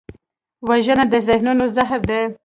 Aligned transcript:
وژنه 0.67 1.05
د 1.13 1.15
ذهنونو 1.27 1.65
زهر 1.75 1.99
دی 2.09 2.21